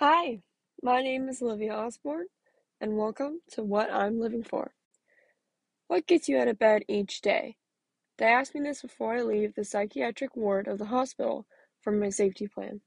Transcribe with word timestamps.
Hi, 0.00 0.42
my 0.82 1.00
name 1.00 1.26
is 1.30 1.40
Olivia 1.40 1.72
Osborne, 1.72 2.26
and 2.82 2.98
welcome 2.98 3.40
to 3.52 3.62
What 3.62 3.90
I'm 3.90 4.20
Living 4.20 4.42
For. 4.42 4.74
What 5.86 6.06
gets 6.06 6.28
you 6.28 6.36
out 6.36 6.48
of 6.48 6.58
bed 6.58 6.82
each 6.86 7.22
day? 7.22 7.56
They 8.18 8.26
ask 8.26 8.54
me 8.54 8.60
this 8.60 8.82
before 8.82 9.14
I 9.14 9.22
leave 9.22 9.54
the 9.54 9.64
psychiatric 9.64 10.36
ward 10.36 10.68
of 10.68 10.76
the 10.76 10.92
hospital 10.92 11.46
for 11.80 11.92
my 11.92 12.10
safety 12.10 12.46
plan. 12.46 12.82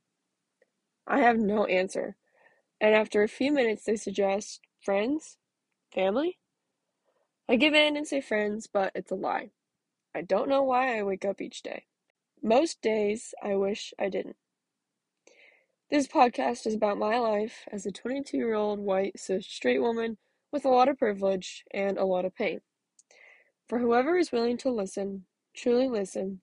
I 1.08 1.22
have 1.22 1.40
no 1.40 1.66
answer, 1.66 2.16
and 2.80 2.94
after 2.94 3.24
a 3.24 3.28
few 3.28 3.52
minutes, 3.52 3.86
they 3.86 3.96
suggest 3.96 4.62
friends, 4.80 5.40
family. 5.92 6.38
I 7.50 7.56
give 7.56 7.74
in 7.74 7.98
and 7.98 8.08
say 8.08 8.22
friends, 8.22 8.68
but 8.72 8.92
it's 8.94 9.10
a 9.10 9.16
lie. 9.16 9.50
I 10.14 10.22
don't 10.22 10.48
know 10.48 10.62
why 10.62 11.00
I 11.00 11.02
wake 11.02 11.26
up 11.26 11.42
each 11.42 11.64
day. 11.64 11.86
Most 12.44 12.84
days, 12.84 13.34
I 13.42 13.56
wish 13.56 13.96
I 13.98 14.10
didn't. 14.10 14.36
This 15.90 16.08
podcast 16.08 16.68
is 16.68 16.76
about 16.76 17.00
my 17.00 17.18
life 17.18 17.68
as 17.72 17.88
a 17.88 17.92
22 17.92 18.38
year 18.38 18.54
old 18.54 18.78
white 18.78 19.20
cis 19.20 19.48
straight 19.48 19.82
woman 19.82 20.20
with 20.52 20.64
a 20.64 20.70
lot 20.70 20.88
of 20.88 21.00
privilege 21.00 21.64
and 21.74 21.98
a 21.98 22.06
lot 22.06 22.26
of 22.26 22.36
pain. 22.36 22.60
For 23.68 23.80
whoever 23.80 24.16
is 24.16 24.32
willing 24.32 24.58
to 24.58 24.70
listen, 24.70 25.26
truly 25.56 25.90
listen, 25.90 26.42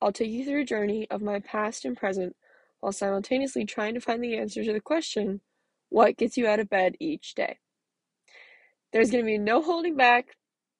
I'll 0.00 0.10
take 0.10 0.30
you 0.30 0.42
through 0.42 0.62
a 0.62 0.64
journey 0.64 1.06
of 1.10 1.20
my 1.20 1.38
past 1.40 1.84
and 1.84 1.98
present 1.98 2.34
while 2.80 2.92
simultaneously 2.92 3.66
trying 3.66 3.92
to 3.92 4.00
find 4.00 4.24
the 4.24 4.38
answer 4.38 4.64
to 4.64 4.72
the 4.72 4.80
question 4.80 5.42
what 5.90 6.16
gets 6.16 6.38
you 6.38 6.46
out 6.46 6.60
of 6.60 6.70
bed 6.70 6.94
each 6.98 7.34
day? 7.34 7.58
There's 8.94 9.10
going 9.10 9.22
to 9.22 9.30
be 9.30 9.36
no 9.36 9.60
holding 9.60 9.96
back. 9.96 10.28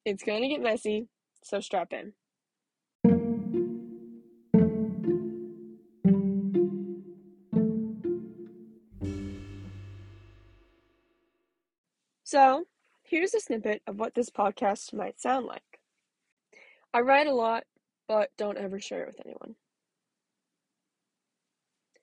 It's 0.06 0.22
going 0.22 0.40
to 0.40 0.48
get 0.48 0.62
messy, 0.62 1.08
so 1.42 1.60
strap 1.60 1.92
in. 1.92 2.14
So, 12.30 12.66
here's 13.04 13.32
a 13.32 13.40
snippet 13.40 13.80
of 13.86 13.98
what 13.98 14.14
this 14.14 14.28
podcast 14.28 14.92
might 14.92 15.18
sound 15.18 15.46
like. 15.46 15.80
I 16.92 17.00
write 17.00 17.26
a 17.26 17.32
lot, 17.32 17.64
but 18.06 18.28
don't 18.36 18.58
ever 18.58 18.78
share 18.78 19.04
it 19.04 19.16
with 19.16 19.24
anyone. 19.24 19.54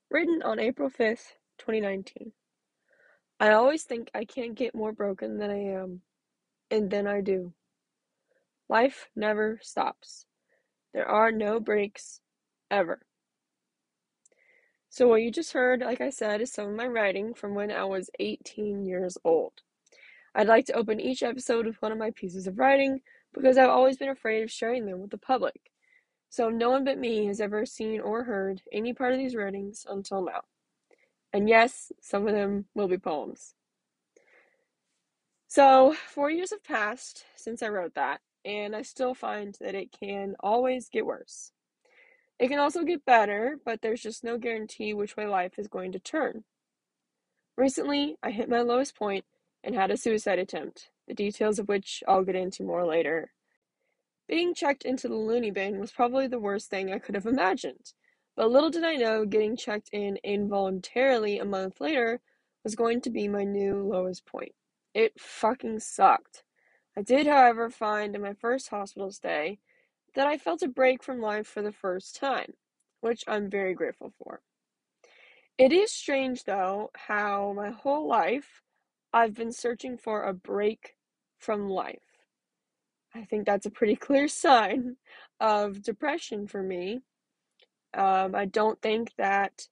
Written 0.09 0.41
on 0.41 0.57
April 0.57 0.89
5th, 0.89 1.33
2019. 1.59 2.31
I 3.39 3.51
always 3.51 3.83
think 3.83 4.09
I 4.15 4.25
can't 4.25 4.55
get 4.55 4.73
more 4.73 4.91
broken 4.91 5.37
than 5.37 5.51
I 5.51 5.59
am, 5.59 6.01
and 6.71 6.89
then 6.89 7.05
I 7.05 7.21
do. 7.21 7.53
Life 8.67 9.09
never 9.15 9.59
stops. 9.61 10.25
There 10.91 11.07
are 11.07 11.31
no 11.31 11.59
breaks, 11.59 12.19
ever. 12.71 13.01
So, 14.89 15.07
what 15.07 15.21
you 15.21 15.29
just 15.29 15.53
heard, 15.53 15.81
like 15.81 16.01
I 16.01 16.09
said, 16.09 16.41
is 16.41 16.51
some 16.51 16.69
of 16.69 16.75
my 16.75 16.87
writing 16.87 17.35
from 17.35 17.53
when 17.53 17.69
I 17.69 17.85
was 17.85 18.09
18 18.19 18.85
years 18.85 19.19
old. 19.23 19.61
I'd 20.35 20.47
like 20.47 20.65
to 20.65 20.73
open 20.73 20.99
each 20.99 21.23
episode 21.23 21.65
with 21.65 21.81
one 21.81 21.93
of 21.93 21.97
my 21.97 22.11
pieces 22.11 22.45
of 22.45 22.59
writing 22.59 22.99
because 23.33 23.57
I've 23.57 23.69
always 23.69 23.95
been 23.95 24.09
afraid 24.09 24.43
of 24.43 24.51
sharing 24.51 24.85
them 24.85 24.99
with 24.99 25.11
the 25.11 25.17
public. 25.17 25.71
So 26.29 26.49
no 26.49 26.69
one 26.69 26.83
but 26.83 26.97
me 26.97 27.25
has 27.27 27.39
ever 27.39 27.65
seen 27.65 28.01
or 28.01 28.25
heard 28.25 28.61
any 28.73 28.93
part 28.93 29.13
of 29.13 29.17
these 29.17 29.35
writings 29.35 29.85
until 29.89 30.21
now. 30.21 30.41
And 31.31 31.47
yes, 31.47 31.93
some 32.01 32.27
of 32.27 32.33
them 32.33 32.65
will 32.75 32.89
be 32.89 32.97
poems. 32.97 33.53
So, 35.47 35.95
four 36.09 36.29
years 36.29 36.51
have 36.51 36.63
passed 36.65 37.23
since 37.35 37.63
I 37.63 37.69
wrote 37.69 37.93
that, 37.95 38.19
and 38.43 38.75
I 38.75 38.81
still 38.81 39.13
find 39.13 39.55
that 39.61 39.75
it 39.75 39.95
can 39.97 40.35
always 40.41 40.89
get 40.89 41.05
worse. 41.05 41.53
It 42.39 42.49
can 42.49 42.59
also 42.59 42.83
get 42.83 43.05
better, 43.05 43.57
but 43.63 43.81
there's 43.81 44.01
just 44.01 44.23
no 44.23 44.37
guarantee 44.37 44.93
which 44.93 45.15
way 45.15 45.27
life 45.27 45.57
is 45.57 45.69
going 45.69 45.93
to 45.93 45.99
turn. 45.99 46.43
Recently, 47.55 48.17
I 48.21 48.31
hit 48.31 48.49
my 48.49 48.59
lowest 48.59 48.97
point 48.97 49.23
and 49.65 49.75
had 49.75 49.91
a 49.91 49.97
suicide 49.97 50.39
attempt, 50.39 50.91
the 51.07 51.13
details 51.13 51.59
of 51.59 51.67
which 51.67 52.03
I'll 52.07 52.23
get 52.23 52.35
into 52.35 52.63
more 52.63 52.85
later. 52.85 53.31
Being 54.27 54.53
checked 54.53 54.85
into 54.85 55.07
the 55.07 55.15
loony 55.15 55.51
bin 55.51 55.79
was 55.79 55.91
probably 55.91 56.27
the 56.27 56.39
worst 56.39 56.69
thing 56.69 56.93
I 56.93 56.99
could 56.99 57.15
have 57.15 57.25
imagined, 57.25 57.93
but 58.35 58.51
little 58.51 58.69
did 58.69 58.83
I 58.83 58.95
know 58.95 59.25
getting 59.25 59.57
checked 59.57 59.89
in 59.91 60.17
involuntarily 60.23 61.39
a 61.39 61.45
month 61.45 61.81
later 61.81 62.21
was 62.63 62.75
going 62.75 63.01
to 63.01 63.09
be 63.09 63.27
my 63.27 63.43
new 63.43 63.83
lowest 63.83 64.25
point. 64.25 64.53
It 64.93 65.19
fucking 65.19 65.79
sucked. 65.79 66.43
I 66.97 67.01
did, 67.01 67.27
however, 67.27 67.69
find 67.69 68.15
in 68.15 68.21
my 68.21 68.33
first 68.33 68.69
hospital 68.69 69.11
stay 69.11 69.59
that 70.13 70.27
I 70.27 70.37
felt 70.37 70.63
a 70.63 70.67
break 70.67 71.03
from 71.03 71.21
life 71.21 71.47
for 71.47 71.61
the 71.61 71.71
first 71.71 72.15
time, 72.15 72.53
which 73.01 73.23
I'm 73.27 73.49
very 73.49 73.73
grateful 73.73 74.13
for. 74.17 74.41
It 75.57 75.71
is 75.71 75.91
strange, 75.91 76.43
though, 76.43 76.91
how 76.95 77.53
my 77.53 77.71
whole 77.71 78.07
life 78.07 78.61
I've 79.15 79.33
been 79.33 79.53
searching 79.53 79.97
for 79.97 80.23
a 80.23 80.33
break 80.33 80.97
from 81.39 81.69
life. 81.69 82.19
I 83.13 83.23
think 83.23 83.45
that's 83.45 83.65
a 83.65 83.71
pretty 83.71 83.95
clear 84.07 84.27
sign 84.27 84.97
of 85.39 85.81
depression 85.81 86.47
for 86.47 86.61
me. 86.61 86.99
Um, 87.93 88.35
I 88.35 88.43
don't 88.43 88.81
think 88.81 89.13
that 89.17 89.69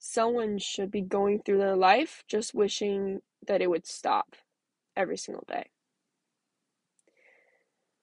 someone 0.00 0.58
should 0.58 0.90
be 0.90 1.00
going 1.00 1.42
through 1.42 1.58
their 1.58 1.76
life 1.76 2.24
just 2.26 2.56
wishing 2.56 3.20
that 3.46 3.62
it 3.62 3.70
would 3.70 3.86
stop 3.86 4.34
every 4.96 5.16
single 5.16 5.44
day. 5.46 5.70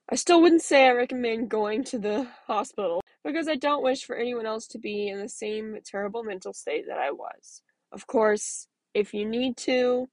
I 0.09 0.15
still 0.15 0.41
wouldn't 0.41 0.61
say 0.61 0.87
I 0.87 0.91
recommend 0.91 1.49
going 1.49 1.83
to 1.85 1.99
the 1.99 2.29
hospital 2.47 3.01
because 3.25 3.49
I 3.49 3.55
don't 3.55 3.83
wish 3.83 4.05
for 4.05 4.15
anyone 4.15 4.45
else 4.45 4.65
to 4.67 4.79
be 4.79 5.09
in 5.09 5.19
the 5.19 5.27
same 5.27 5.77
terrible 5.83 6.23
mental 6.23 6.53
state 6.53 6.85
that 6.87 6.99
I 6.99 7.11
was. 7.11 7.63
Of 7.91 8.07
course, 8.07 8.67
if 8.93 9.13
you 9.13 9.25
need 9.25 9.57
to, 9.57 10.07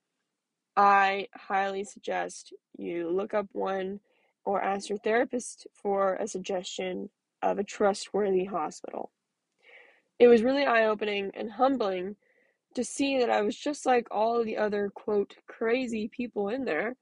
I 0.76 1.28
highly 1.34 1.84
suggest 1.84 2.52
you 2.76 3.08
look 3.08 3.32
up 3.32 3.46
one 3.52 4.00
or 4.44 4.62
ask 4.62 4.88
your 4.88 4.98
therapist 4.98 5.66
for 5.72 6.16
a 6.16 6.28
suggestion 6.28 7.10
of 7.42 7.58
a 7.58 7.64
trustworthy 7.64 8.44
hospital. 8.44 9.10
It 10.18 10.28
was 10.28 10.42
really 10.42 10.64
eye 10.64 10.86
opening 10.86 11.30
and 11.34 11.52
humbling 11.52 12.16
to 12.74 12.84
see 12.84 13.18
that 13.18 13.30
I 13.30 13.40
was 13.40 13.56
just 13.56 13.86
like 13.86 14.06
all 14.10 14.44
the 14.44 14.58
other, 14.58 14.90
quote, 14.94 15.36
crazy 15.46 16.08
people 16.08 16.48
in 16.48 16.64
there, 16.64 16.96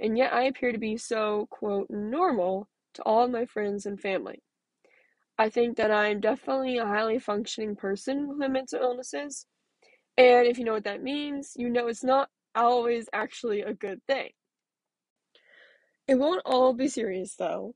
and 0.00 0.18
yet 0.18 0.32
I 0.32 0.44
appear 0.44 0.72
to 0.72 0.78
be 0.78 0.96
so, 0.96 1.46
quote, 1.50 1.88
normal 1.88 2.68
to 2.94 3.02
all 3.02 3.24
of 3.24 3.30
my 3.30 3.44
friends 3.44 3.86
and 3.86 4.00
family. 4.00 4.42
I 5.38 5.48
think 5.48 5.76
that 5.76 5.90
I'm 5.90 6.20
definitely 6.20 6.78
a 6.78 6.86
highly 6.86 7.18
functioning 7.18 7.76
person 7.76 8.38
with 8.38 8.50
mental 8.50 8.80
illnesses, 8.80 9.46
and 10.16 10.46
if 10.46 10.58
you 10.58 10.64
know 10.64 10.72
what 10.72 10.84
that 10.84 11.02
means, 11.02 11.52
you 11.56 11.70
know 11.70 11.86
it's 11.86 12.04
not 12.04 12.28
always 12.54 13.08
actually 13.12 13.62
a 13.62 13.74
good 13.74 14.00
thing. 14.06 14.30
It 16.06 16.16
won't 16.16 16.42
all 16.44 16.72
be 16.72 16.88
serious, 16.88 17.36
though. 17.36 17.74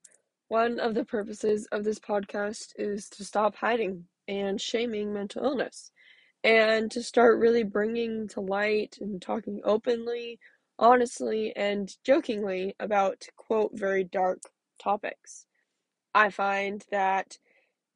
One 0.49 0.79
of 0.81 0.95
the 0.95 1.05
purposes 1.05 1.67
of 1.73 1.85
this 1.85 1.99
podcast 1.99 2.73
is 2.77 3.09
to 3.11 3.25
stop 3.25 3.57
hiding 3.57 4.05
and 4.29 4.61
shaming 4.61 5.13
mental 5.13 5.45
illness 5.45 5.91
and 6.43 6.91
to 6.91 7.03
start 7.03 7.39
really 7.39 7.63
bringing 7.63 8.29
to 8.29 8.41
light 8.41 8.99
and 9.01 9.21
talking 9.21 9.61
openly, 9.65 10.39
honestly, 10.79 11.53
and 11.57 11.97
jokingly 12.05 12.75
about, 12.79 13.27
quote, 13.37 13.71
very 13.75 14.05
dark 14.05 14.41
topics. 14.79 15.47
I 16.15 16.31
find 16.31 16.85
that 16.91 17.39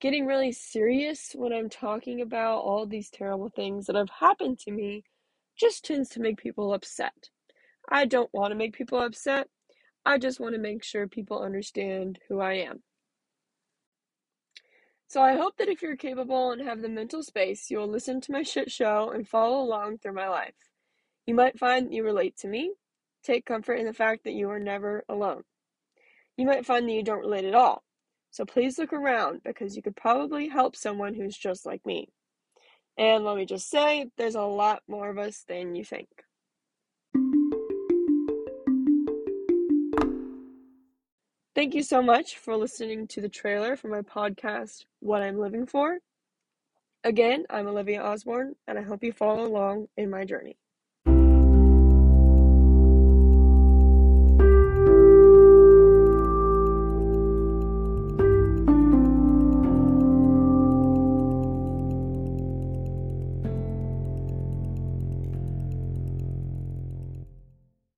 getting 0.00 0.27
really 0.27 0.53
serious 0.53 1.33
when 1.34 1.53
I'm 1.53 1.69
talking 1.69 2.21
about 2.21 2.61
all 2.61 2.87
these 2.87 3.11
terrible 3.11 3.49
things 3.49 3.87
that 3.87 3.97
have 3.97 4.11
happened 4.21 4.59
to 4.61 4.71
me 4.71 5.05
just 5.58 5.84
tends 5.84 6.08
to 6.10 6.20
make 6.20 6.38
people 6.38 6.72
upset. 6.72 7.30
I 7.91 8.04
don't 8.04 8.32
want 8.32 8.52
to 8.52 8.56
make 8.56 8.74
people 8.74 9.00
upset. 9.00 9.48
I 10.04 10.19
just 10.19 10.40
want 10.40 10.55
to 10.55 10.60
make 10.60 10.84
sure 10.84 11.06
people 11.06 11.43
understand 11.43 12.19
who 12.28 12.40
I 12.40 12.55
am. 12.55 12.82
So 15.08 15.22
I 15.22 15.37
hope 15.37 15.56
that 15.56 15.69
if 15.69 15.81
you're 15.81 15.96
capable 15.96 16.52
and 16.52 16.60
have 16.60 16.82
the 16.82 16.88
mental 16.88 17.22
space, 17.22 17.70
you 17.70 17.78
will 17.78 17.88
listen 17.88 18.20
to 18.20 18.32
my 18.32 18.43
shit 18.43 18.70
show 18.70 19.10
and 19.10 19.26
follow 19.26 19.58
along 19.60 19.99
through 19.99 20.12
my 20.12 20.28
life. 20.28 20.55
You 21.26 21.34
might 21.34 21.58
find 21.58 21.93
you 21.93 22.04
relate 22.04 22.37
to 22.38 22.49
me. 22.49 22.72
Take 23.22 23.46
comfort 23.46 23.75
in 23.75 23.87
the 23.87 23.93
fact 23.93 24.25
that 24.25 24.34
you 24.34 24.50
are 24.50 24.61
never 24.61 25.04
alone. 25.08 25.43
You 26.37 26.46
might 26.46 26.66
find 26.66 26.87
that 26.87 26.93
you 26.93 27.02
don't 27.02 27.20
relate 27.20 27.46
at 27.46 27.54
all. 27.54 27.82
So 28.31 28.44
please 28.44 28.78
look 28.78 28.93
around 28.93 29.40
because 29.44 29.76
you 29.76 29.82
could 29.82 29.96
probably 29.96 30.49
help 30.49 30.76
someone 30.76 31.14
who's 31.14 31.37
just 31.37 31.66
like 31.66 31.84
me. 31.87 32.08
And 32.99 33.25
let 33.25 33.37
me 33.37 33.47
just 33.47 33.71
say, 33.71 34.11
there's 34.19 34.35
a 34.35 34.43
lot 34.43 34.83
more 34.89 35.09
of 35.09 35.19
us 35.19 35.45
than 35.47 35.77
you 35.77 35.85
think. 35.85 36.09
Thank 41.55 41.75
you 41.75 41.83
so 41.85 42.03
much 42.03 42.39
for 42.39 42.56
listening 42.56 43.06
to 43.09 43.21
the 43.21 43.29
trailer 43.29 43.77
for 43.77 43.89
my 43.89 44.03
podcast, 44.03 44.85
What 44.99 45.23
I'm 45.23 45.39
Living 45.39 45.67
For. 45.67 45.99
Again, 47.05 47.45
I'm 47.50 47.69
Olivia 47.69 48.03
Osborne, 48.03 48.56
and 48.67 48.77
I 48.77 48.83
hope 48.83 49.05
you 49.05 49.12
follow 49.12 49.45
along 49.47 49.87
in 49.97 50.11
my 50.11 50.25
journey. 50.25 50.56